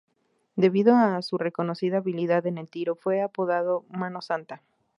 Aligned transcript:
Debido 0.55 0.95
a 0.95 1.21
su 1.21 1.37
reconocida 1.37 1.97
habilidad 1.97 2.47
en 2.47 2.57
el 2.57 2.67
tiro 2.67 2.95
fue 2.95 3.21
apodado 3.21 3.85
"Mano 3.91 4.23
Santa". 4.23 4.63